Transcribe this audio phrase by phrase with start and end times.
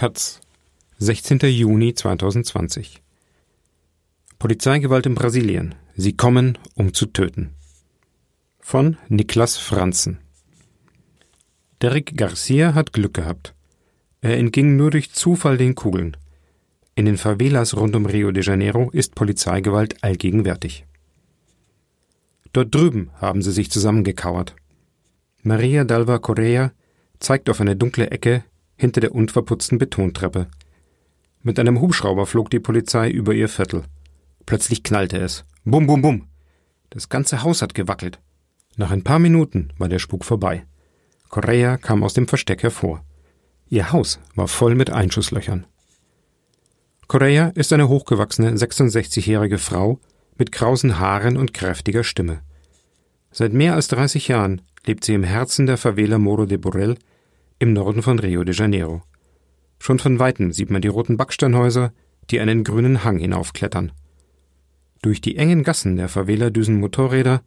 [0.00, 0.40] Taz,
[0.96, 1.40] 16.
[1.40, 3.02] Juni 2020.
[4.38, 5.74] Polizeigewalt in Brasilien.
[5.94, 7.50] Sie kommen, um zu töten.
[8.60, 10.16] Von Niklas Franzen.
[11.82, 13.54] Derek Garcia hat Glück gehabt.
[14.22, 16.16] Er entging nur durch Zufall den Kugeln.
[16.94, 20.86] In den Favelas rund um Rio de Janeiro ist Polizeigewalt allgegenwärtig.
[22.54, 24.56] Dort drüben haben sie sich zusammengekauert.
[25.42, 26.72] Maria Dalva Correa
[27.18, 28.44] zeigt auf eine dunkle Ecke
[28.80, 30.46] hinter der unverputzten Betontreppe.
[31.42, 33.84] Mit einem Hubschrauber flog die Polizei über ihr Viertel.
[34.46, 35.44] Plötzlich knallte es.
[35.64, 36.26] Bum, bum, bum.
[36.88, 38.18] Das ganze Haus hat gewackelt.
[38.76, 40.64] Nach ein paar Minuten war der Spuk vorbei.
[41.28, 43.04] Correa kam aus dem Versteck hervor.
[43.68, 45.66] Ihr Haus war voll mit Einschusslöchern.
[47.06, 50.00] Correa ist eine hochgewachsene 66-jährige Frau
[50.38, 52.40] mit krausen Haaren und kräftiger Stimme.
[53.30, 56.96] Seit mehr als 30 Jahren lebt sie im Herzen der Favela Moro de Borrell
[57.60, 59.02] im Norden von Rio de Janeiro.
[59.78, 61.92] Schon von weitem sieht man die roten Backsteinhäuser,
[62.30, 63.92] die einen grünen Hang hinaufklettern.
[65.02, 67.42] Durch die engen Gassen der Favela düsen Motorräder,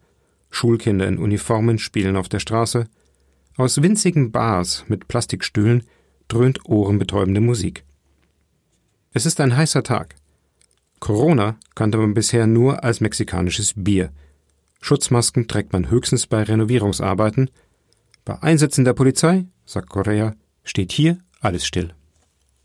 [0.50, 2.86] Schulkinder in Uniformen spielen auf der Straße,
[3.56, 5.82] aus winzigen Bars mit Plastikstühlen
[6.28, 7.84] dröhnt ohrenbetäubende Musik.
[9.12, 10.14] Es ist ein heißer Tag.
[11.00, 14.10] Corona kannte man bisher nur als mexikanisches Bier.
[14.80, 17.50] Schutzmasken trägt man höchstens bei Renovierungsarbeiten.
[18.24, 21.92] Bei Einsätzen der Polizei sagt Correa, steht hier alles still.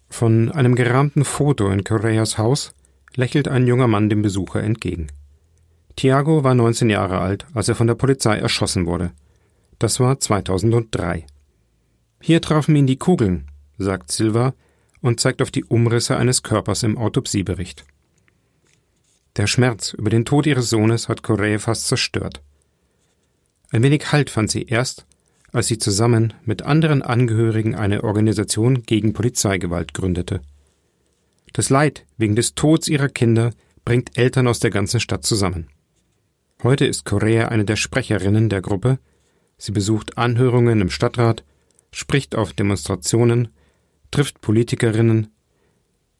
[0.09, 2.73] Von einem gerahmten Foto in Correas Haus
[3.15, 5.07] lächelt ein junger Mann dem Besucher entgegen.
[5.95, 9.11] Tiago war 19 Jahre alt, als er von der Polizei erschossen wurde.
[9.79, 11.25] Das war 2003.
[12.21, 14.53] Hier trafen ihn die Kugeln, sagt Silva
[15.01, 17.85] und zeigt auf die Umrisse eines Körpers im Autopsiebericht.
[19.35, 22.41] Der Schmerz über den Tod ihres Sohnes hat Correa fast zerstört.
[23.71, 25.05] Ein wenig Halt fand sie erst,
[25.51, 30.41] als sie zusammen mit anderen Angehörigen eine Organisation gegen Polizeigewalt gründete.
[31.53, 33.51] Das Leid wegen des Todes ihrer Kinder
[33.85, 35.67] bringt Eltern aus der ganzen Stadt zusammen.
[36.61, 38.99] Heute ist Correa eine der Sprecherinnen der Gruppe.
[39.57, 41.43] Sie besucht Anhörungen im Stadtrat,
[41.91, 43.47] spricht auf Demonstrationen,
[44.11, 45.27] trifft Politikerinnen.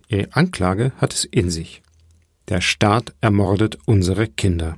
[0.08, 1.84] Ihre Anklage hat es in sich.
[2.48, 4.78] Der Staat ermordet unsere Kinder.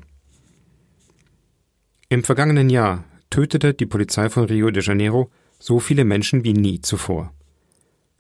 [2.10, 6.82] Im vergangenen Jahr tötete die Polizei von Rio de Janeiro so viele Menschen wie nie
[6.82, 7.34] zuvor.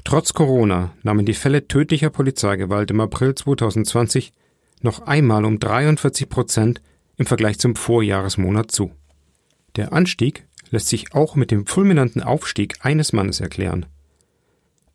[0.03, 4.33] Trotz Corona nahmen die Fälle tödlicher Polizeigewalt im April 2020
[4.81, 6.81] noch einmal um 43 Prozent
[7.17, 8.91] im Vergleich zum Vorjahresmonat zu.
[9.75, 13.85] Der Anstieg lässt sich auch mit dem fulminanten Aufstieg eines Mannes erklären.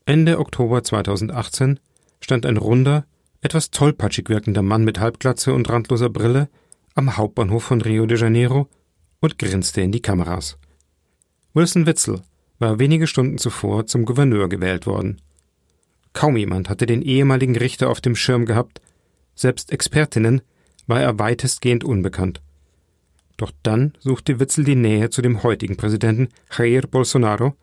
[0.07, 1.79] Ende Oktober 2018
[2.21, 3.05] stand ein runder,
[3.43, 6.49] etwas tollpatschig wirkender Mann mit Halbglatze und randloser Brille
[6.95, 8.69] am Hauptbahnhof von Rio de Janeiro
[9.27, 10.57] und grinste in die Kameras.
[11.53, 12.23] Wilson Witzel
[12.59, 15.21] war wenige Stunden zuvor zum Gouverneur gewählt worden.
[16.13, 18.81] Kaum jemand hatte den ehemaligen Richter auf dem Schirm gehabt,
[19.35, 20.43] selbst Expertinnen
[20.87, 22.41] war er weitestgehend unbekannt.
[23.37, 27.55] Doch dann suchte Witzel die Nähe zu dem heutigen Präsidenten Jair Bolsonaro,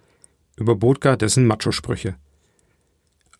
[0.57, 2.15] überbot gar dessen Macho-Sprüche.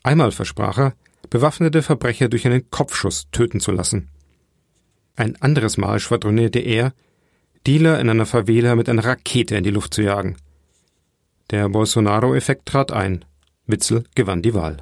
[0.02, 0.94] Einmal versprach er,
[1.30, 4.10] bewaffnete Verbrecher durch einen Kopfschuss töten zu lassen.
[5.16, 6.94] Ein anderes Mal schwadronierte er,
[7.66, 10.36] Dealer in einer Favela mit einer Rakete in die Luft zu jagen.
[11.50, 13.24] Der Bolsonaro-Effekt trat ein.
[13.68, 14.78] Witzel gewann die Wahl.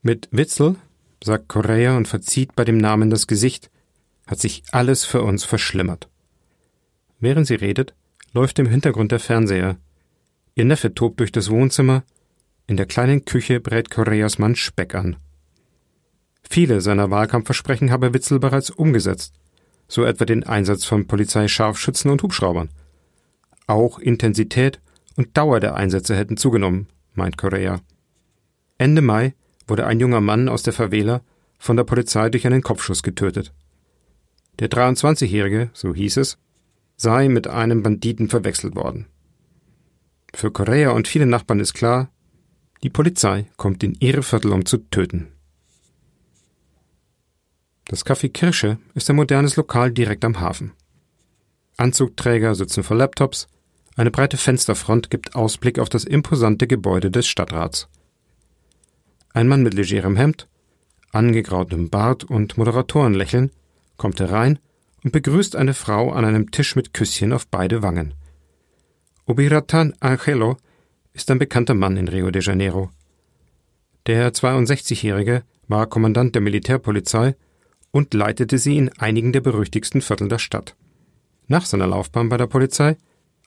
[0.00, 0.76] Mit Witzel,
[1.22, 3.70] sagt Correa und verzieht bei dem Namen das Gesicht,
[4.26, 6.08] hat sich alles für uns verschlimmert.
[7.18, 7.94] Während sie redet,
[8.32, 9.76] läuft im Hintergrund der Fernseher.
[10.54, 12.02] Ihr Neffe tobt durch das Wohnzimmer,
[12.66, 15.16] in der kleinen Küche brät Correas Mann Speck an.
[16.48, 19.39] Viele seiner Wahlkampfversprechen habe Witzel bereits umgesetzt
[19.90, 22.70] so etwa den Einsatz von Polizeischarfschützen und Hubschraubern.
[23.66, 24.80] Auch Intensität
[25.16, 27.80] und Dauer der Einsätze hätten zugenommen, meint Correa.
[28.78, 29.34] Ende Mai
[29.66, 31.22] wurde ein junger Mann aus der Favela
[31.58, 33.52] von der Polizei durch einen Kopfschuss getötet.
[34.60, 36.38] Der 23-Jährige, so hieß es,
[36.96, 39.06] sei mit einem Banditen verwechselt worden.
[40.32, 42.10] Für Correa und viele Nachbarn ist klar,
[42.84, 45.32] die Polizei kommt in ihre Viertel, um zu töten.
[47.90, 50.70] Das Café Kirsche ist ein modernes Lokal direkt am Hafen.
[51.76, 53.48] Anzugträger sitzen vor Laptops,
[53.96, 57.88] eine breite Fensterfront gibt Ausblick auf das imposante Gebäude des Stadtrats.
[59.34, 60.46] Ein Mann mit legerem Hemd,
[61.10, 63.50] angegrautem Bart und Moderatorenlächeln
[63.96, 64.60] kommt herein
[65.02, 68.14] und begrüßt eine Frau an einem Tisch mit Küsschen auf beide Wangen.
[69.26, 70.58] Obiratan Angelo
[71.12, 72.90] ist ein bekannter Mann in Rio de Janeiro.
[74.06, 77.34] Der 62-Jährige war Kommandant der Militärpolizei
[77.92, 80.76] und leitete sie in einigen der berüchtigsten Viertel der Stadt.
[81.48, 82.96] Nach seiner Laufbahn bei der Polizei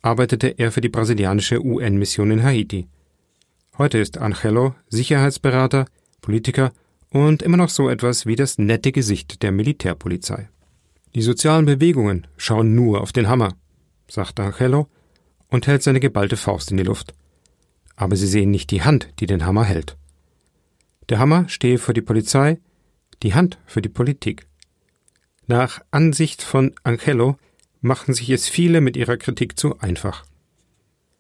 [0.02, 2.88] arbeitete er für die brasilianische UN-Mission in Haiti.
[3.78, 5.86] Heute ist Angelo Sicherheitsberater,
[6.22, 6.74] Politiker
[7.10, 10.50] und immer noch so etwas wie das nette Gesicht der Militärpolizei.
[11.16, 13.54] Die sozialen Bewegungen schauen nur auf den Hammer,
[14.10, 14.88] sagt Angelo
[15.50, 17.14] und hält seine geballte Faust in die Luft.
[17.96, 19.96] Aber sie sehen nicht die Hand, die den Hammer hält.
[21.10, 22.60] Der Hammer stehe für die Polizei,
[23.22, 24.48] die Hand für die Politik.
[25.48, 27.38] Nach Ansicht von Angelo
[27.82, 30.26] machen sich es viele mit ihrer Kritik zu einfach.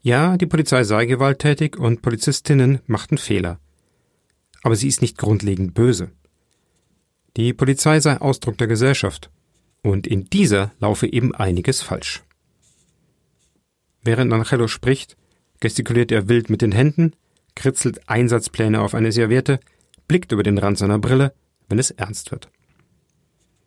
[0.01, 3.59] Ja, die Polizei sei gewalttätig und Polizistinnen machten Fehler.
[4.61, 6.11] Aber sie ist nicht grundlegend böse.
[7.35, 9.29] Die Polizei sei Ausdruck der Gesellschaft.
[9.81, 12.23] Und in dieser laufe eben einiges falsch.
[14.01, 15.17] Während Angelo spricht,
[15.59, 17.13] gestikuliert er wild mit den Händen,
[17.55, 19.59] kritzelt Einsatzpläne auf eine Serviette,
[20.07, 21.33] blickt über den Rand seiner Brille,
[21.69, 22.49] wenn es ernst wird.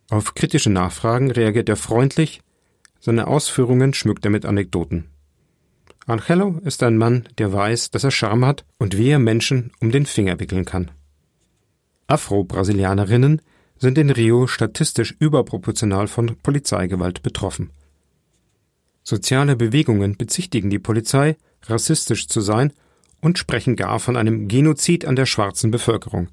[0.09, 2.41] Auf kritische Nachfragen reagiert er freundlich,
[2.99, 5.09] seine Ausführungen schmückt er mit Anekdoten.
[6.05, 9.91] Angelo ist ein Mann, der weiß, dass er Charme hat und wie er Menschen um
[9.91, 10.91] den Finger wickeln kann.
[12.07, 13.41] Afro-Brasilianerinnen
[13.77, 17.71] sind in Rio statistisch überproportional von Polizeigewalt betroffen.
[19.03, 22.73] Soziale Bewegungen bezichtigen die Polizei, rassistisch zu sein
[23.21, 26.29] und sprechen gar von einem Genozid an der schwarzen Bevölkerung.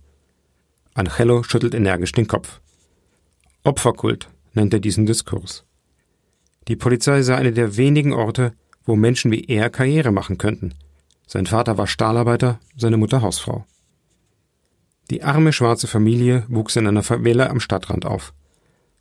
[0.94, 2.60] Angelo schüttelt energisch den Kopf.
[3.64, 5.64] Opferkult nennt er diesen Diskurs.
[6.68, 8.52] Die Polizei sei eine der wenigen Orte,
[8.84, 10.74] wo Menschen wie er Karriere machen könnten.
[11.26, 13.66] Sein Vater war Stahlarbeiter, seine Mutter Hausfrau.
[15.10, 18.32] Die arme schwarze Familie wuchs in einer Favela am Stadtrand auf.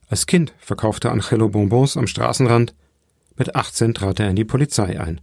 [0.07, 2.75] Als Kind verkaufte Angelo Bonbons am Straßenrand.
[3.35, 5.21] Mit 18 trat er in die Polizei ein.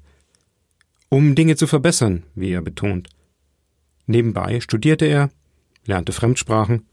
[1.08, 3.08] Um Dinge zu verbessern, wie er betont.
[4.06, 5.30] Nebenbei studierte er,
[5.84, 6.86] lernte Fremdsprachen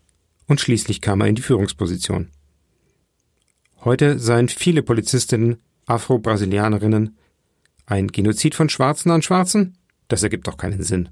[0.48, 2.30] und schließlich kam er in die Führungsposition.
[3.84, 7.18] Heute seien viele Polizistinnen Afro-Brasilianerinnen.
[7.86, 9.78] Ein Genozid von Schwarzen an Schwarzen?
[10.07, 11.10] Das ergibt doch keinen Sinn.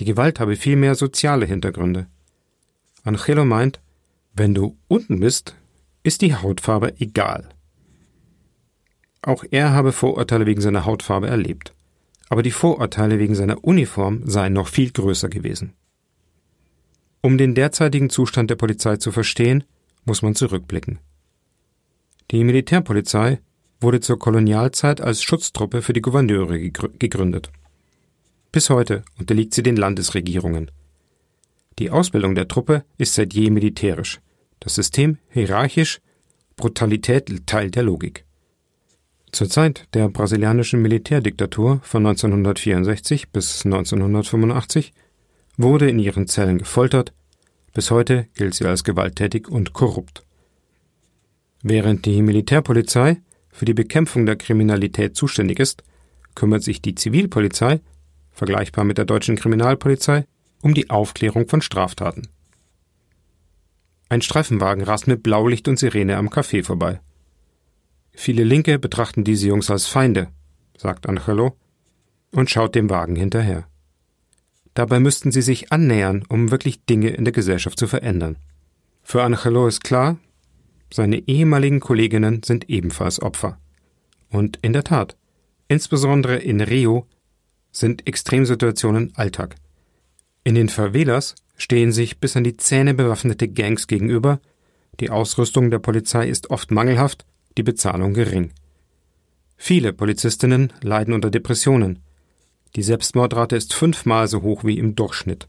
[0.00, 2.06] Die Gewalt habe vielmehr soziale Hintergründe.
[3.04, 3.80] Angelo meint,
[4.34, 5.54] wenn du unten bist,
[6.02, 7.48] ist die Hautfarbe egal.
[9.22, 11.74] Auch er habe Vorurteile wegen seiner Hautfarbe erlebt.
[12.28, 15.74] Aber die Vorurteile wegen seiner Uniform seien noch viel größer gewesen.
[17.22, 19.62] Um den derzeitigen Zustand der Polizei zu verstehen,
[20.04, 20.98] muss man zurückblicken.
[22.32, 23.38] Die Militärpolizei
[23.80, 27.50] wurde zur Kolonialzeit als Schutztruppe für die Gouverneure gegründet.
[28.50, 30.70] Bis heute unterliegt sie den Landesregierungen.
[31.78, 34.20] Die Ausbildung der Truppe ist seit je militärisch,
[34.60, 36.00] das System hierarchisch,
[36.56, 38.24] Brutalität Teil der Logik.
[39.30, 44.92] Zur Zeit der brasilianischen Militärdiktatur von 1964 bis 1985
[45.56, 47.12] wurde in ihren Zellen gefoltert,
[47.74, 50.24] bis heute gilt sie als gewalttätig und korrupt.
[51.62, 53.20] Während die Militärpolizei
[53.50, 55.82] für die Bekämpfung der Kriminalität zuständig ist,
[56.34, 57.80] kümmert sich die Zivilpolizei,
[58.32, 60.26] vergleichbar mit der deutschen Kriminalpolizei,
[60.62, 62.28] um die Aufklärung von Straftaten.
[64.08, 67.00] Ein Streifenwagen rast mit Blaulicht und Sirene am Café vorbei.
[68.12, 70.28] Viele Linke betrachten diese Jungs als Feinde,
[70.76, 71.56] sagt Angelo
[72.30, 73.66] und schaut dem Wagen hinterher.
[74.74, 78.36] Dabei müssten sie sich annähern, um wirklich Dinge in der Gesellschaft zu verändern.
[79.02, 80.18] Für Angelo ist klar,
[80.92, 83.58] seine ehemaligen Kolleginnen sind ebenfalls Opfer.
[84.30, 85.16] Und in der Tat,
[85.68, 87.06] insbesondere in Rio,
[87.70, 89.56] sind Extremsituationen Alltag.
[90.44, 94.40] In den Favelas stehen sich bis an die Zähne bewaffnete Gangs gegenüber,
[95.00, 97.24] die Ausrüstung der Polizei ist oft mangelhaft
[97.56, 98.52] die Bezahlung gering.
[99.56, 102.00] Viele Polizistinnen leiden unter Depressionen.
[102.76, 105.48] Die Selbstmordrate ist fünfmal so hoch wie im Durchschnitt.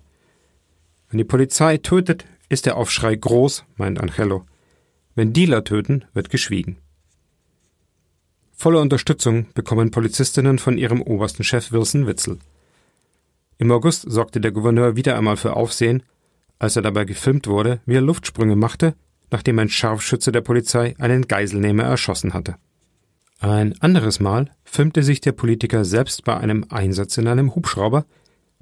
[1.09, 4.45] Wenn die Polizei tötet, ist der Aufschrei groß, meint Angelo.
[5.15, 6.77] Wenn Dealer töten, wird geschwiegen.
[8.51, 12.39] Volle Unterstützung bekommen Polizistinnen von ihrem obersten Chef Wilson Witzel.
[13.57, 16.03] Im August sorgte der Gouverneur wieder einmal für Aufsehen,
[16.59, 18.95] als er dabei gefilmt wurde, wie er Luftsprünge machte
[19.33, 22.55] nachdem ein Scharfschütze der Polizei einen Geiselnehmer erschossen hatte.
[23.43, 28.05] Ein anderes Mal filmte sich der Politiker selbst bei einem Einsatz in einem Hubschrauber,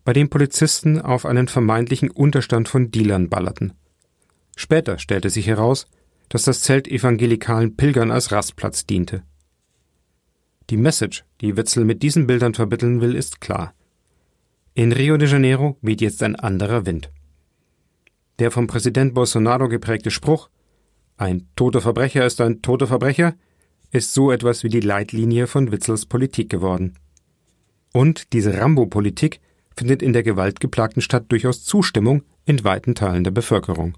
[0.04, 3.74] bei dem Polizisten auf einen vermeintlichen Unterstand von Dealern ballerten.
[4.56, 5.86] Später stellte sich heraus,
[6.30, 9.22] dass das Zelt evangelikalen Pilgern als Rastplatz diente.
[10.72, 13.76] Die Message, die Witzel mit diesen Bildern vermitteln will, ist klar.
[14.74, 17.12] In Rio de Janeiro weht jetzt ein anderer Wind.
[18.40, 20.50] Der vom Präsident Bolsonaro geprägte Spruch
[21.18, 23.36] ein toter Verbrecher ist ein toter Verbrecher
[23.92, 26.96] ist so etwas wie die Leitlinie von Witzels Politik geworden.
[27.94, 29.42] Und diese Rambo-Politik
[29.76, 33.98] findet in der gewaltgeplagten Stadt durchaus Zustimmung in weiten Teilen der Bevölkerung.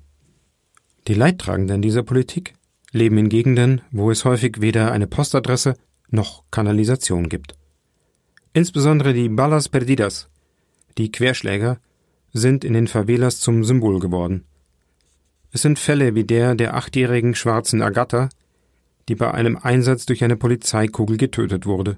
[1.07, 2.53] Die Leidtragenden dieser Politik
[2.91, 5.75] leben in Gegenden, wo es häufig weder eine Postadresse
[6.09, 7.55] noch Kanalisation gibt.
[8.53, 10.29] Insbesondere die Balas Perdidas,
[10.97, 11.79] die Querschläger,
[12.33, 14.45] sind in den Favelas zum Symbol geworden.
[15.51, 18.29] Es sind Fälle wie der der achtjährigen schwarzen Agatha,
[19.07, 21.97] die bei einem Einsatz durch eine Polizeikugel getötet wurde,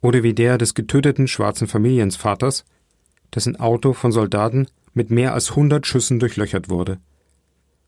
[0.00, 2.64] oder wie der des getöteten schwarzen Familienvaters,
[3.34, 6.98] dessen Auto von Soldaten mit mehr als hundert Schüssen durchlöchert wurde.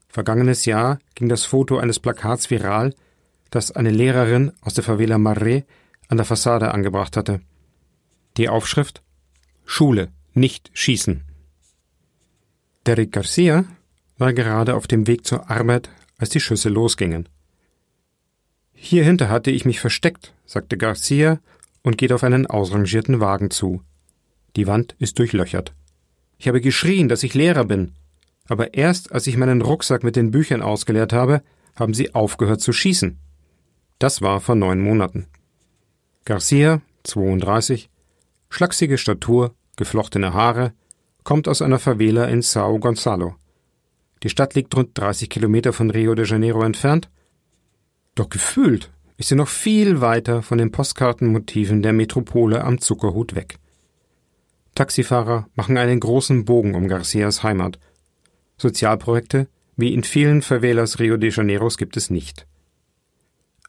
[0.09, 2.95] Vergangenes Jahr ging das Foto eines Plakats viral,
[3.50, 5.64] das eine Lehrerin aus der Favela Marre
[6.09, 7.40] an der Fassade angebracht hatte.
[8.37, 9.02] Die Aufschrift
[9.64, 11.25] Schule, nicht schießen.
[12.87, 13.64] Derek Garcia
[14.16, 17.28] war gerade auf dem Weg zur Arbeit, als die Schüsse losgingen.
[18.76, 21.40] Hierhinter hatte ich mich versteckt, sagte Garcia
[21.83, 23.83] und geht auf einen ausrangierten Wagen zu.
[24.54, 25.75] Die Wand ist durchlöchert.
[26.38, 27.92] Ich habe geschrien, dass ich Lehrer bin,
[28.49, 31.42] aber erst als ich meinen Rucksack mit den Büchern ausgeleert habe,
[31.75, 33.18] haben sie aufgehört zu schießen.
[33.99, 35.26] Das war vor neun Monaten.
[36.25, 37.88] Garcia, 32,
[38.50, 40.73] schlachsige Statur, geflochtene Haare,
[41.25, 43.35] kommt aus einer Favela in Sao Gonçalo.
[44.23, 47.11] Die Stadt liegt rund 30 Kilometer von Rio de Janeiro entfernt,
[48.16, 53.58] doch gefühlt ist sie noch viel weiter von den Postkartenmotiven der Metropole am Zuckerhut weg.
[54.75, 57.78] Taxifahrer machen einen großen Bogen um Garcias Heimat.
[58.58, 62.46] Sozialprojekte, wie in vielen Favelas Rio de Janeiros, gibt es nicht.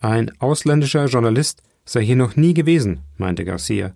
[0.02, 3.94] Ein ausländischer Journalist sei hier noch nie gewesen, meinte Garcia.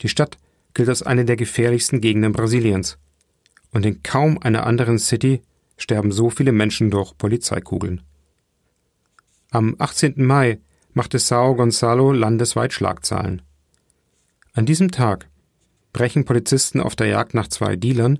[0.00, 0.38] Die Stadt
[0.74, 2.98] gilt als eine der gefährlichsten Gegenden Brasiliens.
[3.72, 5.42] Und in kaum einer anderen City
[5.76, 8.02] sterben so viele Menschen durch Polizeikugeln.
[9.54, 10.14] Am 18.
[10.16, 10.60] Mai
[10.94, 13.42] machte Sao Gonzalo landesweit Schlagzahlen.
[14.54, 15.28] An diesem Tag
[15.92, 18.18] brechen Polizisten auf der Jagd nach zwei Dealern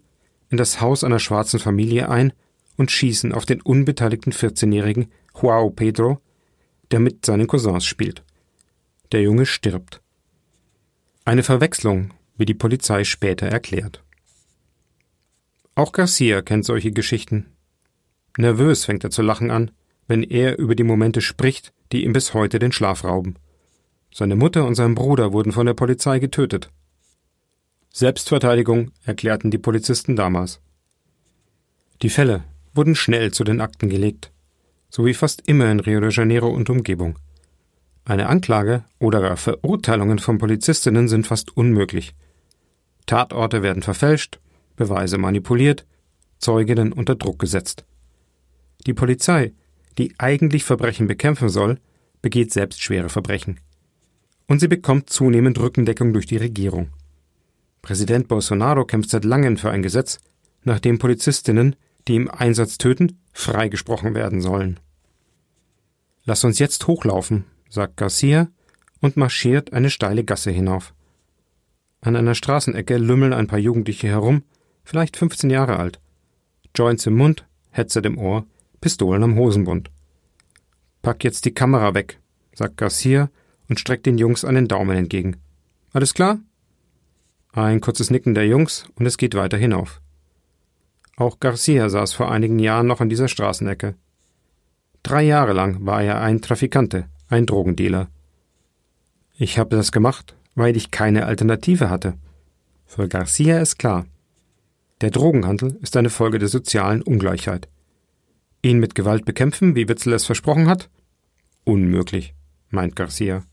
[0.50, 2.34] in das Haus einer schwarzen Familie ein
[2.76, 6.20] und schießen auf den unbeteiligten 14-jährigen Joao Pedro,
[6.90, 8.22] der mit seinen Cousins spielt.
[9.12, 10.02] Der Junge stirbt.
[11.24, 14.04] Eine Verwechslung, wie die Polizei später erklärt.
[15.76, 17.46] Auch Garcia kennt solche Geschichten.
[18.36, 19.70] Nervös fängt er zu lachen an,
[20.06, 23.36] wenn er über die Momente spricht, die ihm bis heute den Schlaf rauben.
[24.12, 26.70] Seine Mutter und sein Bruder wurden von der Polizei getötet.
[27.90, 30.60] Selbstverteidigung erklärten die Polizisten damals.
[32.02, 32.44] Die Fälle
[32.74, 34.32] wurden schnell zu den Akten gelegt,
[34.88, 37.18] so wie fast immer in Rio de Janeiro und Umgebung.
[38.04, 42.14] Eine Anklage oder gar Verurteilungen von Polizistinnen sind fast unmöglich.
[43.06, 44.40] Tatorte werden verfälscht,
[44.76, 45.86] Beweise manipuliert,
[46.38, 47.84] Zeuginnen unter Druck gesetzt.
[48.86, 49.52] Die Polizei,
[49.98, 51.78] die eigentlich Verbrechen bekämpfen soll,
[52.20, 53.60] begeht selbst schwere Verbrechen.
[54.46, 56.90] Und sie bekommt zunehmend Rückendeckung durch die Regierung.
[57.82, 60.18] Präsident Bolsonaro kämpft seit langem für ein Gesetz,
[60.64, 64.78] nach dem Polizistinnen, die im Einsatz töten, freigesprochen werden sollen.
[66.24, 68.48] Lass uns jetzt hochlaufen, sagt Garcia
[69.00, 70.94] und marschiert eine steile Gasse hinauf.
[72.00, 74.44] An einer Straßenecke lümmeln ein paar Jugendliche herum,
[74.84, 76.00] vielleicht 15 Jahre alt.
[76.74, 78.46] Joints im Mund, Headset im Ohr,
[78.82, 79.90] Pistolen am Hosenbund.
[81.02, 82.18] Pack jetzt die Kamera weg,
[82.52, 83.30] sagt Garcia
[83.68, 85.36] und streckt den Jungs einen Daumen entgegen.
[85.92, 86.40] Alles klar?
[87.52, 90.00] Ein kurzes Nicken der Jungs und es geht weiter hinauf.
[91.16, 93.94] Auch Garcia saß vor einigen Jahren noch an dieser Straßenecke.
[95.04, 98.08] Drei Jahre lang war er ein Trafikante, ein Drogendealer.
[99.38, 102.14] Ich habe das gemacht, weil ich keine Alternative hatte.
[102.84, 104.06] Für Garcia ist klar.
[105.02, 107.68] Der Drogenhandel ist eine Folge der sozialen Ungleichheit.
[108.62, 110.88] Ihn mit Gewalt bekämpfen, wie Witzel es versprochen hat?
[111.64, 112.34] Unmöglich,
[112.70, 113.44] meint Garcia.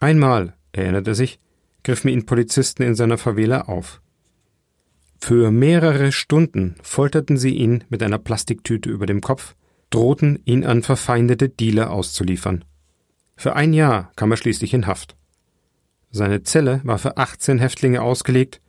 [0.00, 1.38] Einmal, erinnert er sich,
[1.82, 4.02] griffen ihn Polizisten in seiner Favela auf.
[5.18, 9.54] Für mehrere Stunden folterten sie ihn mit einer Plastiktüte über dem Kopf,
[9.88, 12.64] drohten ihn an verfeindete Dealer auszuliefern.
[13.36, 15.16] Für ein Jahr kam er schließlich in Haft.
[16.10, 18.60] Seine Zelle war für 18 Häftlinge ausgelegt,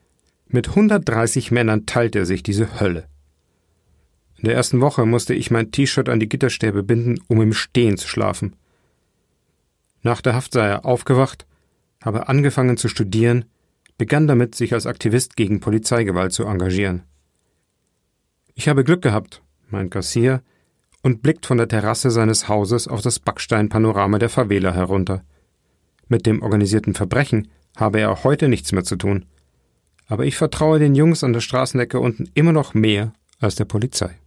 [0.48, 3.08] mit 130 Männern teilte er sich diese Hölle.
[4.46, 7.98] In der ersten Woche musste ich mein T-Shirt an die Gitterstäbe binden, um im Stehen
[7.98, 8.56] zu schlafen.
[10.04, 11.48] Nach der Haft sei er aufgewacht
[12.04, 13.46] habe angefangen zu studieren,
[13.98, 17.02] begann damit, sich als Aktivist gegen Polizeigewalt zu engagieren.
[18.54, 20.44] Ich habe Glück gehabt, meint Garcia,
[21.02, 25.24] und blickt von der Terrasse seines Hauses auf das Backsteinpanorama der Favela herunter.
[26.08, 29.26] Mit dem organisierten Verbrechen habe er heute nichts mehr zu tun.
[30.06, 34.20] Aber ich vertraue den Jungs an der Straßenecke unten immer noch mehr als der Polizei.